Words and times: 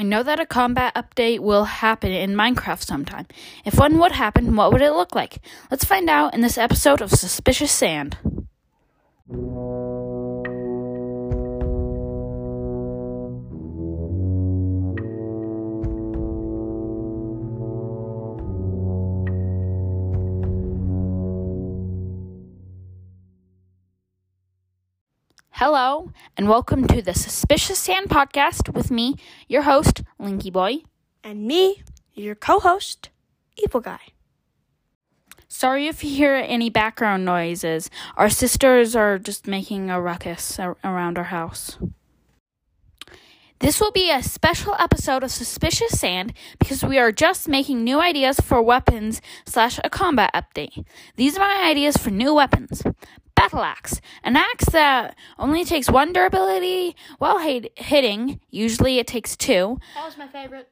I 0.00 0.02
know 0.02 0.22
that 0.22 0.40
a 0.40 0.46
combat 0.46 0.94
update 0.94 1.40
will 1.40 1.64
happen 1.64 2.10
in 2.10 2.30
Minecraft 2.34 2.82
sometime. 2.82 3.26
If 3.66 3.78
one 3.78 3.98
would 3.98 4.12
happen, 4.12 4.56
what 4.56 4.72
would 4.72 4.80
it 4.80 4.92
look 4.92 5.14
like? 5.14 5.42
Let's 5.70 5.84
find 5.84 6.08
out 6.08 6.32
in 6.32 6.40
this 6.40 6.56
episode 6.56 7.02
of 7.02 7.10
Suspicious 7.10 7.70
Sand. 7.70 8.16
Hello, 25.62 26.10
and 26.38 26.48
welcome 26.48 26.86
to 26.86 27.02
the 27.02 27.12
Suspicious 27.12 27.78
Sand 27.78 28.08
podcast 28.08 28.72
with 28.72 28.90
me, 28.90 29.16
your 29.46 29.60
host, 29.60 30.02
Linky 30.18 30.50
Boy. 30.50 30.84
And 31.22 31.46
me, 31.46 31.82
your 32.14 32.34
co 32.34 32.60
host, 32.60 33.10
Evil 33.58 33.82
Guy. 33.82 34.00
Sorry 35.48 35.86
if 35.86 36.02
you 36.02 36.16
hear 36.16 36.34
any 36.34 36.70
background 36.70 37.26
noises. 37.26 37.90
Our 38.16 38.30
sisters 38.30 38.96
are 38.96 39.18
just 39.18 39.46
making 39.46 39.90
a 39.90 40.00
ruckus 40.00 40.58
ar- 40.58 40.78
around 40.82 41.18
our 41.18 41.24
house. 41.24 41.76
This 43.58 43.82
will 43.82 43.92
be 43.92 44.10
a 44.10 44.22
special 44.22 44.74
episode 44.78 45.22
of 45.22 45.30
Suspicious 45.30 46.00
Sand 46.00 46.32
because 46.58 46.82
we 46.82 46.98
are 46.98 47.12
just 47.12 47.46
making 47.46 47.84
new 47.84 48.00
ideas 48.00 48.40
for 48.40 48.62
weapons 48.62 49.20
slash 49.44 49.78
a 49.84 49.90
combat 49.90 50.30
update. 50.34 50.86
These 51.16 51.36
are 51.36 51.40
my 51.40 51.68
ideas 51.68 51.98
for 51.98 52.08
new 52.08 52.32
weapons. 52.32 52.82
Battle 53.40 53.62
Axe. 53.62 54.00
An 54.22 54.36
axe 54.36 54.66
that 54.66 55.16
only 55.38 55.64
takes 55.64 55.88
one 55.90 56.12
durability 56.12 56.94
while 57.18 57.38
hit- 57.38 57.72
hitting. 57.78 58.38
Usually 58.50 58.98
it 58.98 59.06
takes 59.06 59.34
two, 59.36 59.78
That 59.94 60.04
was 60.04 60.18
my 60.18 60.28
favorite. 60.28 60.68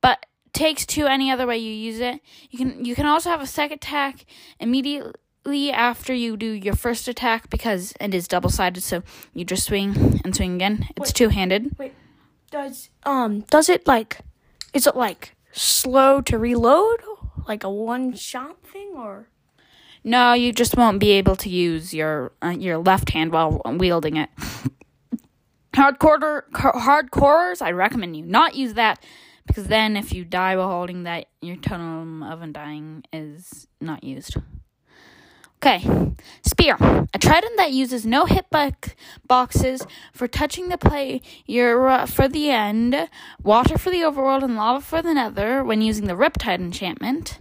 but 0.00 0.26
takes 0.52 0.86
two 0.86 1.06
any 1.06 1.30
other 1.30 1.46
way 1.46 1.58
you 1.58 1.72
use 1.72 1.98
it. 1.98 2.20
You 2.50 2.58
can 2.58 2.84
you 2.84 2.94
can 2.94 3.06
also 3.06 3.30
have 3.30 3.40
a 3.40 3.46
second 3.46 3.76
attack 3.78 4.24
immediately 4.60 5.72
after 5.72 6.12
you 6.14 6.36
do 6.36 6.46
your 6.52 6.74
first 6.76 7.08
attack 7.08 7.50
because 7.50 7.94
it 8.00 8.14
is 8.14 8.28
double 8.28 8.50
sided, 8.50 8.82
so 8.82 9.02
you 9.34 9.44
just 9.44 9.64
swing 9.66 10.20
and 10.24 10.36
swing 10.36 10.54
again. 10.54 10.86
It's 10.96 11.12
two 11.12 11.30
handed. 11.30 11.76
Wait, 11.78 11.94
does 12.50 12.90
um 13.04 13.40
does 13.50 13.68
it 13.68 13.86
like 13.88 14.18
is 14.72 14.86
it 14.86 14.94
like 14.94 15.34
slow 15.52 16.20
to 16.22 16.38
reload, 16.38 17.00
like 17.48 17.64
a 17.64 17.70
one 17.70 18.14
shot 18.14 18.62
thing, 18.64 18.92
or 18.96 19.28
No, 20.04 20.32
you 20.32 20.52
just 20.52 20.76
won't 20.76 20.98
be 20.98 21.12
able 21.12 21.36
to 21.36 21.48
use 21.48 21.94
your 21.94 22.32
uh, 22.42 22.48
your 22.48 22.78
left 22.78 23.10
hand 23.10 23.32
while 23.32 23.62
wielding 23.64 24.16
it. 24.16 24.30
Hardcore 25.74 26.42
hardcorers, 26.52 27.62
I 27.62 27.70
recommend 27.70 28.16
you 28.16 28.24
not 28.24 28.54
use 28.54 28.74
that 28.74 29.02
because 29.46 29.68
then 29.68 29.96
if 29.96 30.12
you 30.12 30.24
die 30.24 30.56
while 30.56 30.68
holding 30.68 31.04
that, 31.04 31.26
your 31.40 31.56
totem 31.56 32.22
of 32.22 32.42
undying 32.42 33.04
is 33.12 33.66
not 33.80 34.04
used. 34.04 34.36
Okay, 35.56 36.12
spear, 36.42 36.76
a 37.14 37.18
trident 37.18 37.56
that 37.56 37.70
uses 37.70 38.04
no 38.04 38.26
hitbox 38.26 38.94
boxes 39.28 39.86
for 40.12 40.26
touching 40.26 40.68
the 40.68 40.76
player 40.76 41.20
uh, 41.88 42.04
for 42.04 42.26
the 42.26 42.50
end, 42.50 43.08
water 43.42 43.78
for 43.78 43.90
the 43.90 44.00
overworld, 44.00 44.42
and 44.42 44.56
lava 44.56 44.80
for 44.80 45.00
the 45.00 45.14
nether 45.14 45.62
when 45.62 45.80
using 45.80 46.08
the 46.08 46.14
Riptide 46.16 46.58
enchantment 46.58 47.38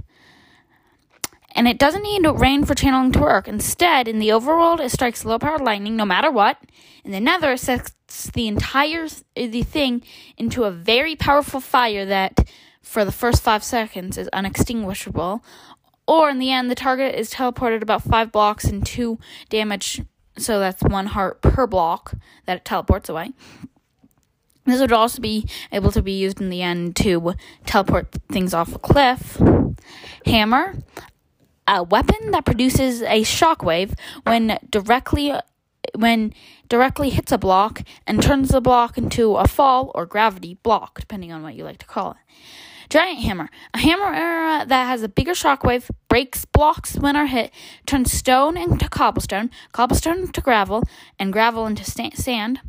and 1.54 1.68
it 1.68 1.78
doesn't 1.78 2.04
need 2.04 2.26
rain 2.26 2.66
for 2.66 2.76
channeling 2.76 3.12
to 3.14 3.20
work. 3.20 3.48
Instead, 3.48 4.08
in 4.08 4.20
the 4.20 4.30
overworld, 4.30 4.80
it 4.80 4.92
strikes 4.92 5.26
low 5.26 5.40
powered 5.40 5.62
lightning 5.62 5.96
no 5.96 6.06
matter 6.06 6.32
what. 6.32 6.58
In 7.04 7.12
the 7.12 7.20
nether, 7.20 7.54
it 7.54 7.60
sets 7.60 7.94
the 8.34 8.48
entire 8.48 9.08
the 9.36 9.64
thing 9.64 10.04
into 10.38 10.64
a 10.64 10.72
very 10.72 11.16
powerful 11.16 11.60
fire 11.60 12.06
that, 12.06 12.50
for 12.82 13.06
the 13.06 13.12
first 13.12 13.42
five 13.42 13.64
seconds, 13.64 14.18
is 14.18 14.30
unextinguishable. 14.34 15.44
Or 16.08 16.30
in 16.30 16.40
the 16.40 16.52
end, 16.52 16.70
the 16.70 16.76
target 16.76 17.16
is 17.16 17.32
teleported 17.32 17.82
about 17.82 18.04
five 18.04 18.32
blocks 18.32 18.66
and 18.66 18.86
two 18.86 19.20
damage, 19.50 20.02
so 20.38 20.60
that's 20.60 20.84
one 20.84 21.08
heart 21.08 21.42
per 21.42 21.68
block 21.68 22.14
that 22.46 22.58
it 22.58 22.66
teleports 22.66 23.08
away. 23.08 23.32
This 24.66 24.80
would 24.80 24.92
also 24.92 25.22
be 25.22 25.48
able 25.72 25.92
to 25.92 26.02
be 26.02 26.12
used 26.12 26.40
in 26.40 26.50
the 26.50 26.62
end 26.62 26.96
to 26.98 27.34
teleport 27.66 28.12
things 28.32 28.54
off 28.54 28.76
a 28.76 28.80
cliff. 28.80 29.42
Hammer, 30.26 30.76
a 31.72 31.84
weapon 31.84 32.32
that 32.32 32.46
produces 32.46 33.02
a 33.02 33.22
shockwave 33.22 33.94
when 34.24 34.60
directly 34.70 35.34
when 35.96 36.34
directly 36.70 37.10
hits 37.10 37.32
a 37.32 37.38
block 37.38 37.82
and 38.06 38.22
turns 38.22 38.50
the 38.50 38.62
block 38.62 38.98
into 38.98 39.36
a 39.36 39.48
fall 39.48 39.92
or 39.96 40.06
gravity 40.06 40.58
block, 40.62 41.00
depending 41.00 41.32
on 41.32 41.42
what 41.42 41.56
you 41.56 41.64
like 41.64 41.80
to 41.80 41.86
call 41.86 42.12
it. 42.12 42.18
Giant 42.90 43.20
hammer, 43.20 43.50
a 43.74 43.80
hammer 43.80 44.66
that 44.66 44.86
has 44.86 45.02
a 45.02 45.10
bigger 45.10 45.32
shockwave, 45.32 45.90
breaks 46.10 46.44
blocks 46.46 46.98
when 46.98 47.16
are 47.16 47.26
hit, 47.26 47.52
turns 47.86 48.12
stone 48.12 48.58
into 48.58 48.90
cobblestone, 48.90 49.50
cobblestone 49.72 50.20
into 50.20 50.42
gravel, 50.42 50.84
and 51.18 51.32
gravel 51.32 51.66
into 51.66 51.86
sta- 51.86 52.12
sand. 52.16 52.60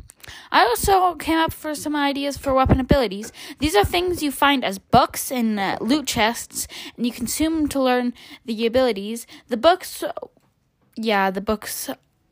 I 0.51 0.63
also 0.63 1.15
came 1.15 1.37
up 1.37 1.53
for 1.53 1.75
some 1.75 1.95
ideas 1.95 2.37
for 2.37 2.53
weapon 2.53 2.79
abilities. 2.79 3.31
These 3.59 3.75
are 3.75 3.85
things 3.85 4.23
you 4.23 4.31
find 4.31 4.63
as 4.63 4.79
books 4.79 5.31
in 5.31 5.59
uh, 5.59 5.77
loot 5.81 6.07
chests, 6.07 6.67
and 6.95 7.05
you 7.05 7.11
consume 7.11 7.67
to 7.69 7.81
learn 7.81 8.13
the 8.45 8.65
abilities. 8.65 9.27
The 9.47 9.57
books, 9.57 10.03
yeah, 10.95 11.31
the 11.31 11.41
books 11.41 11.89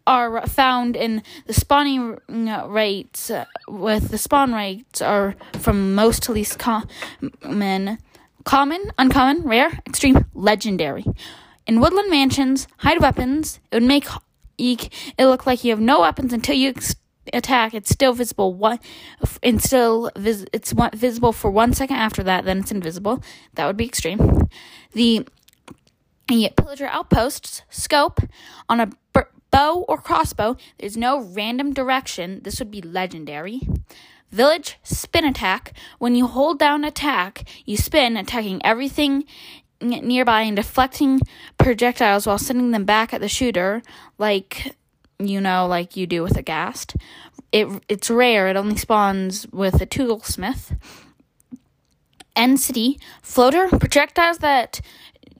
are 0.08 0.48
found 0.48 0.96
in 0.96 1.24
the 1.46 1.54
spawning 1.54 2.20
rates, 2.28 3.30
uh, 3.30 3.46
with 3.68 4.10
the 4.10 4.18
spawn 4.18 4.54
rates 4.54 5.02
are 5.02 5.36
from 5.60 5.96
most 5.96 6.24
to 6.24 6.32
least 6.32 6.60
common, 6.60 7.98
common, 8.44 8.92
uncommon, 8.98 9.44
rare, 9.44 9.80
extreme, 9.86 10.26
legendary. 10.34 11.06
In 11.68 11.80
woodland 11.80 12.10
mansions, 12.10 12.68
hide 12.78 13.00
weapons. 13.00 13.60
It 13.72 13.76
would 13.76 13.84
make 13.84 14.08
it 14.58 15.26
look 15.26 15.46
like 15.46 15.64
you 15.64 15.72
have 15.72 15.80
no 15.80 16.02
weapons 16.02 16.34
until 16.34 16.56
you 16.56 16.70
ex- 16.70 16.96
attack. 17.34 17.74
It's 17.74 17.90
still 17.90 18.14
visible 18.14 18.54
one, 18.54 18.80
and 19.44 19.62
still 19.62 20.12
vis- 20.16 20.46
it's 20.54 20.74
one, 20.74 20.92
visible 20.94 21.32
for 21.32 21.52
one 21.52 21.74
second 21.74 21.98
after 21.98 22.24
that. 22.24 22.46
Then 22.46 22.60
it's 22.60 22.72
invisible. 22.72 23.24
That 23.56 23.66
would 23.68 23.78
be 23.78 23.86
extreme. 23.86 24.48
The 24.94 25.28
pillager 26.28 26.88
outposts 26.88 27.64
scope 27.70 28.20
on 28.70 28.80
a 28.80 28.88
b- 28.88 29.22
bow 29.52 29.86
or 29.88 29.98
crossbow. 29.98 30.58
There's 30.80 30.98
no 30.98 31.20
random 31.22 31.74
direction. 31.74 32.42
This 32.44 32.60
would 32.60 32.72
be 32.72 32.82
legendary. 32.82 33.62
Village 34.32 34.78
spin 34.82 35.26
attack. 35.26 35.74
When 36.00 36.16
you 36.16 36.26
hold 36.28 36.58
down 36.58 36.86
attack, 36.86 37.44
you 37.66 37.76
spin, 37.76 38.16
attacking 38.16 38.66
everything 38.66 39.26
nearby 39.82 40.42
and 40.44 40.56
deflecting 40.56 41.20
projectiles 41.58 42.26
while 42.28 42.38
sending 42.38 42.72
them 42.72 42.86
back 42.86 43.14
at 43.14 43.20
the 43.20 43.28
shooter, 43.28 43.82
like 44.18 44.76
you 45.28 45.42
know, 45.42 45.68
like 45.68 45.96
you 45.96 46.08
do 46.08 46.24
with 46.24 46.38
a 46.38 46.42
ghast. 46.42 46.96
It 47.52 47.68
it's 47.90 48.10
rare. 48.10 48.48
It 48.48 48.56
only 48.56 48.78
spawns 48.78 49.48
with 49.52 49.82
a 49.82 49.86
toolsmith. 49.86 50.78
End 52.36 52.60
city 52.60 53.00
floater 53.22 53.68
projectiles 53.68 54.38
that 54.40 54.82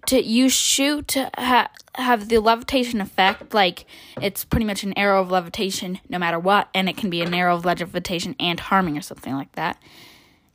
to 0.08 0.22
you 0.22 0.50
shoot 0.50 1.16
ha- 1.38 1.70
have 1.96 2.30
the 2.30 2.40
levitation 2.40 3.02
effect. 3.02 3.54
Like 3.54 3.86
it's 4.22 4.44
pretty 4.44 4.66
much 4.66 4.84
an 4.84 4.98
arrow 4.98 5.22
of 5.22 5.32
levitation, 5.32 6.00
no 6.10 6.20
matter 6.20 6.40
what, 6.40 6.70
and 6.74 6.90
it 6.90 6.98
can 6.98 7.10
be 7.10 7.22
an 7.22 7.34
arrow 7.34 7.56
of 7.56 7.66
levitation 7.66 8.36
and 8.40 8.60
harming 8.60 8.98
or 8.98 9.02
something 9.02 9.34
like 9.34 9.52
that. 9.54 9.82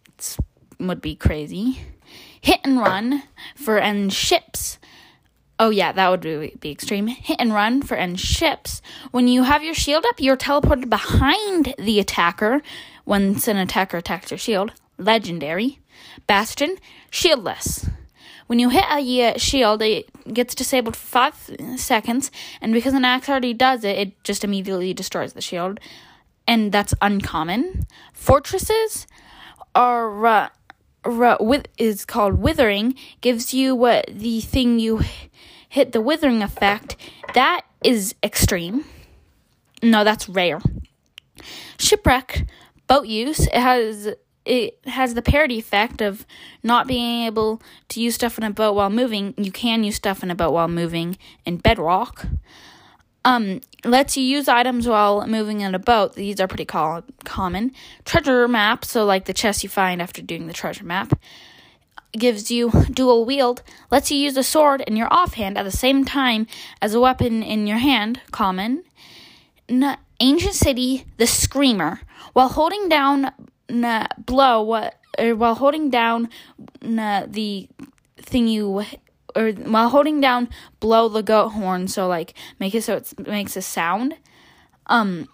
It's 0.09 0.37
would 0.79 1.01
be 1.01 1.17
crazy. 1.17 1.81
Hit 2.41 2.61
and 2.65 2.79
run 2.79 3.23
for 3.55 3.79
end 3.79 4.13
ships. 4.13 4.79
Oh 5.59 5.71
yeah, 5.71 5.93
that 5.93 6.11
would 6.11 6.21
be, 6.21 6.55
be 6.61 6.71
extreme. 6.71 7.07
Hit 7.07 7.37
and 7.39 7.55
run 7.55 7.81
for 7.83 7.97
end 7.97 8.21
ships. 8.21 8.83
When 9.11 9.27
you 9.27 9.45
have 9.45 9.65
your 9.65 9.75
shield 9.75 10.05
up, 10.07 10.21
you're 10.21 10.37
teleported 10.37 10.91
behind 10.91 11.75
the 11.79 11.99
attacker 11.99 12.63
once 13.07 13.49
an 13.49 13.57
attacker 13.57 13.97
attacks 13.97 14.31
your 14.31 14.39
shield. 14.39 14.73
Legendary. 14.99 15.81
Bastion, 16.27 16.77
shieldless. 17.11 17.91
When 18.47 18.59
you 18.59 18.69
hit 18.69 18.85
a 18.89 19.39
shield, 19.39 19.83
it 19.83 20.09
gets 20.33 20.55
disabled 20.55 20.95
for 20.95 21.07
five 21.07 21.51
seconds, 21.77 22.31
and 22.61 22.73
because 22.73 22.95
an 22.95 23.05
axe 23.05 23.29
already 23.29 23.55
does 23.55 23.83
it, 23.83 23.99
it 23.99 24.25
just 24.25 24.45
immediately 24.45 24.95
destroys 24.95 25.33
the 25.33 25.41
shield, 25.41 25.81
and 26.47 26.71
that's 26.71 26.95
uncommon. 27.03 27.87
Fortresses 28.13 29.07
are 29.75 30.27
uh, 30.27 30.49
with 31.41 31.67
is 31.79 32.05
called 32.05 32.35
withering. 32.41 32.95
Gives 33.21 33.55
you 33.55 33.75
what 33.75 34.07
the 34.09 34.41
thing 34.41 34.79
you 34.79 35.03
hit 35.69 35.93
the 35.93 36.01
withering 36.01 36.43
effect. 36.43 36.97
That 37.35 37.63
is 37.85 38.15
extreme. 38.23 38.85
No, 39.83 40.05
that's 40.05 40.29
rare. 40.29 40.61
Shipwreck 41.79 42.47
boat 42.87 43.07
use. 43.07 43.41
It 43.47 43.55
has 43.55 44.09
it 44.45 44.79
has 44.87 45.15
the 45.15 45.23
parity 45.23 45.59
effect 45.59 46.01
of 46.01 46.25
not 46.63 46.87
being 46.87 47.27
able 47.27 47.61
to 47.89 48.01
use 48.01 48.15
stuff 48.15 48.39
in 48.39 48.45
a 48.45 48.51
boat 48.51 48.75
while 48.75 48.91
moving. 48.91 49.35
You 49.37 49.51
can 49.51 49.85
use 49.85 49.97
stuff 49.97 50.23
in 50.23 50.31
a 50.31 50.35
boat 50.35 50.53
while 50.53 50.69
moving 50.69 51.19
in 51.45 51.59
Bedrock. 51.59 52.27
Um, 53.27 53.61
lets 53.85 54.17
you 54.17 54.23
use 54.23 54.47
items 54.47 54.87
while 54.87 55.27
moving 55.27 55.61
in 55.61 55.75
a 55.75 55.81
boat. 55.81 56.15
These 56.15 56.41
are 56.41 56.47
pretty 56.47 56.65
co- 56.65 57.03
common. 57.25 57.73
Treasure 58.05 58.47
map, 58.47 58.85
so 58.85 59.05
like 59.05 59.25
the 59.25 59.35
chest 59.35 59.65
you 59.65 59.69
find 59.69 60.01
after 60.01 60.23
doing 60.23 60.47
the 60.47 60.53
treasure 60.53 60.85
map. 60.85 61.19
Gives 62.13 62.53
you 62.53 62.71
dual 62.89 63.25
wield, 63.25 63.65
lets 63.91 64.13
you 64.13 64.17
use 64.19 64.37
a 64.37 64.45
sword 64.45 64.81
in 64.83 64.95
your 64.95 65.13
offhand 65.13 65.59
at 65.59 65.65
the 65.65 65.73
same 65.73 66.05
time 66.05 66.47
as 66.81 66.95
a 66.95 67.01
weapon 67.01 67.43
in 67.43 67.67
your 67.67 67.79
hand. 67.79 68.21
Common. 68.31 68.85
N- 69.69 69.99
ancient 70.21 70.55
city, 70.55 71.05
the 71.17 71.27
screamer. 71.27 72.01
While 72.33 72.51
holding 72.51 72.89
down 72.89 73.33
n- 73.69 74.07
blow, 74.25 74.63
what 74.63 75.01
while 75.19 75.57
holding 75.57 75.91
down 75.91 76.29
n- 76.81 77.27
the 77.29 77.69
thing 78.19 78.47
you 78.47 78.85
or 79.37 79.53
while 79.53 79.89
holding 79.89 80.21
down 80.21 80.49
blow 80.81 81.09
the 81.09 81.23
goat 81.23 81.51
horn 81.51 81.87
so 81.87 82.07
like 82.07 82.35
make 82.59 82.75
it 82.75 82.83
so 82.83 82.97
it 82.97 83.27
makes 83.27 83.57
a 83.57 83.63
sound 83.63 84.15
um 84.87 85.29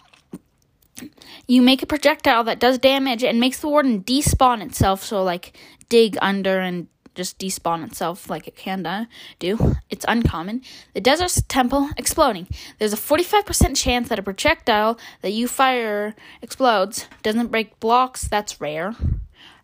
you 1.47 1.63
make 1.63 1.83
a 1.83 1.87
projectile 1.87 2.45
that 2.45 2.61
does 2.61 2.79
damage 2.79 3.25
and 3.25 3.41
makes 3.41 3.61
the 3.61 3.69
warden 3.69 4.03
despawn 4.03 4.63
itself 4.63 5.03
so 5.03 5.23
like 5.23 5.57
dig 5.89 6.17
under 6.21 6.61
and 6.61 6.87
just 7.15 7.39
despawn 7.39 7.85
itself 7.85 8.31
like 8.31 8.49
it 8.49 8.57
can 8.57 9.07
do. 9.39 9.77
It's 9.91 10.05
uncommon. 10.09 10.63
The 10.95 11.01
desert 11.01 11.37
temple 11.49 11.91
exploding. 11.97 12.49
There's 12.79 12.93
a 12.93 12.97
45% 12.97 13.77
chance 13.77 14.09
that 14.09 14.19
a 14.19 14.23
projectile 14.23 14.99
that 15.21 15.33
you 15.33 15.49
fire 15.49 16.15
explodes. 16.41 17.07
Doesn't 17.23 17.49
break 17.49 17.79
blocks. 17.81 18.29
That's 18.29 18.61
rare. 18.61 18.95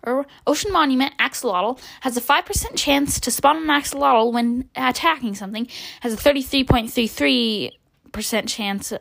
Or 0.02 0.26
Ocean 0.46 0.72
Monument 0.72 1.12
Axolotl 1.18 1.80
has 2.02 2.16
a 2.16 2.20
5% 2.20 2.76
chance 2.76 3.18
to 3.20 3.30
spawn 3.30 3.56
an 3.56 3.66
axolotl 3.66 4.32
when 4.32 4.68
attacking 4.76 5.34
something. 5.34 5.68
Has 6.00 6.12
a 6.12 6.16
33.33 6.16 7.72
percent 8.12 8.48
chance 8.48 8.92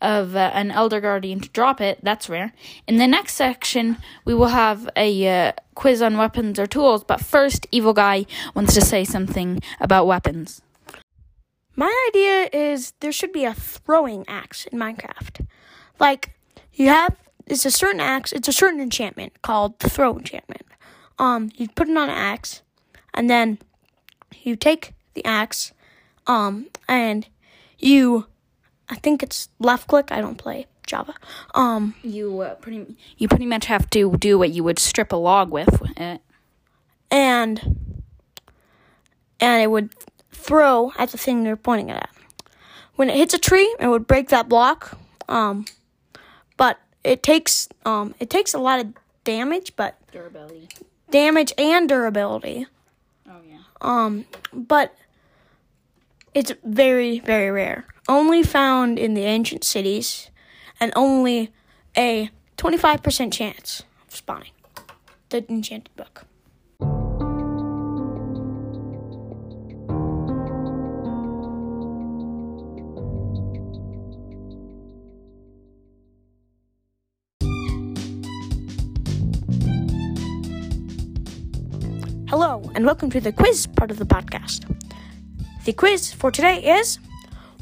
of 0.00 0.36
uh, 0.36 0.50
an 0.54 0.70
elder 0.70 1.00
guardian 1.00 1.40
to 1.40 1.48
drop 1.50 1.80
it. 1.80 1.98
That's 2.02 2.28
rare. 2.28 2.52
In 2.86 2.98
the 2.98 3.06
next 3.06 3.34
section, 3.34 3.98
we 4.24 4.34
will 4.34 4.48
have 4.48 4.88
a 4.96 5.48
uh, 5.48 5.52
quiz 5.74 6.00
on 6.02 6.16
weapons 6.16 6.58
or 6.58 6.66
tools. 6.66 7.04
But 7.04 7.20
first, 7.20 7.66
evil 7.72 7.92
guy 7.92 8.26
wants 8.54 8.74
to 8.74 8.80
say 8.80 9.04
something 9.04 9.60
about 9.80 10.06
weapons. 10.06 10.62
My 11.76 11.92
idea 12.08 12.48
is 12.52 12.92
there 13.00 13.12
should 13.12 13.32
be 13.32 13.44
a 13.44 13.54
throwing 13.54 14.24
axe 14.28 14.66
in 14.66 14.78
Minecraft. 14.78 15.46
Like 15.98 16.34
you 16.72 16.88
have 16.88 17.16
it's 17.46 17.64
a 17.64 17.70
certain 17.70 18.00
axe, 18.00 18.32
it's 18.32 18.48
a 18.48 18.52
certain 18.52 18.80
enchantment 18.80 19.42
called 19.42 19.78
the 19.78 19.90
throw 19.90 20.16
enchantment. 20.16 20.62
Um 21.18 21.50
you 21.56 21.68
put 21.68 21.88
it 21.88 21.96
on 21.96 22.08
an 22.08 22.16
axe 22.16 22.62
and 23.12 23.30
then 23.30 23.58
you 24.42 24.56
take 24.56 24.92
the 25.14 25.24
axe 25.24 25.72
um 26.26 26.66
and 26.88 27.26
you 27.78 28.26
I 28.88 28.96
think 28.96 29.22
it's 29.22 29.48
left 29.58 29.88
click. 29.88 30.10
I 30.10 30.20
don't 30.20 30.38
play 30.38 30.66
Java. 30.86 31.14
Um 31.54 31.94
You 32.02 32.40
uh, 32.40 32.54
pretty 32.56 32.96
you 33.16 33.28
pretty 33.28 33.46
much 33.46 33.66
have 33.66 33.88
to 33.90 34.16
do 34.18 34.38
what 34.38 34.50
you 34.50 34.64
would 34.64 34.78
strip 34.78 35.12
a 35.12 35.16
log 35.16 35.50
with. 35.50 35.82
Uh, 35.98 36.18
and 37.10 38.04
and 39.40 39.62
it 39.62 39.70
would 39.70 39.94
throw 40.32 40.92
at 40.98 41.10
the 41.10 41.18
thing 41.18 41.46
you're 41.46 41.56
pointing 41.56 41.90
it 41.90 41.96
at. 41.96 42.10
When 42.96 43.10
it 43.10 43.16
hits 43.16 43.34
a 43.34 43.38
tree, 43.38 43.74
it 43.80 43.88
would 43.88 44.06
break 44.06 44.28
that 44.28 44.48
block. 44.48 44.98
Um, 45.28 45.64
but 46.56 46.78
it 47.04 47.22
takes 47.22 47.68
um 47.84 48.14
it 48.18 48.30
takes 48.30 48.54
a 48.54 48.58
lot 48.58 48.80
of 48.80 48.94
damage, 49.24 49.76
but 49.76 49.98
durability. 50.10 50.68
damage 51.10 51.52
and 51.56 51.88
durability. 51.88 52.66
Oh 53.28 53.40
yeah. 53.48 53.58
Um, 53.80 54.24
but 54.52 54.96
it's 56.34 56.52
very 56.64 57.20
very 57.20 57.50
rare. 57.50 57.86
Only 58.08 58.42
found 58.42 58.98
in 58.98 59.14
the 59.14 59.24
ancient 59.24 59.64
cities, 59.64 60.30
and 60.80 60.92
only 60.96 61.52
a 61.96 62.30
twenty 62.56 62.76
five 62.78 63.02
percent 63.02 63.32
chance 63.32 63.82
of 64.08 64.14
spawning. 64.16 64.50
The 65.28 65.44
enchanted 65.48 65.94
book. 65.96 66.26
Hello, 82.28 82.62
and 82.74 82.86
welcome 82.86 83.10
to 83.10 83.20
the 83.20 83.32
quiz 83.32 83.66
part 83.66 83.90
of 83.90 83.98
the 83.98 84.06
podcast. 84.06 84.64
The 85.66 85.74
quiz 85.74 86.12
for 86.12 86.30
today 86.30 86.78
is 86.78 86.98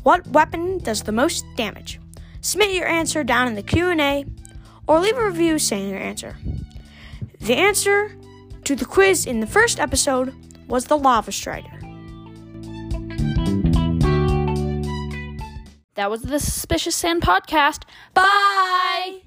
what 0.05 0.25
weapon 0.29 0.79
does 0.79 1.03
the 1.03 1.11
most 1.11 1.44
damage? 1.56 1.99
Submit 2.43 2.70
your 2.70 2.87
answer 2.87 3.25
down 3.25 3.49
in 3.49 3.55
the 3.55 3.62
Q&A 3.62 4.25
or 4.87 5.00
leave 5.00 5.17
a 5.17 5.26
review 5.26 5.59
saying 5.59 5.88
your 5.91 5.99
answer. 5.99 6.37
The 7.41 7.56
answer 7.56 8.17
to 8.62 8.76
the 8.76 8.85
quiz 8.85 9.26
in 9.26 9.41
the 9.41 9.49
first 9.49 9.81
episode 9.81 10.32
was 10.69 10.85
the 10.85 10.97
Lava 10.97 11.32
Strider. 11.32 11.79
That 15.94 16.08
was 16.08 16.23
the 16.23 16.38
Suspicious 16.38 16.94
Sand 16.94 17.23
podcast. 17.23 17.82
Bye. 18.15 19.22